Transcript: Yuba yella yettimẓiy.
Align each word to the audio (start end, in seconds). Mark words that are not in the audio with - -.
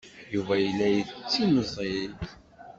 Yuba 0.35 0.53
yella 0.63 0.87
yettimẓiy. 0.93 2.03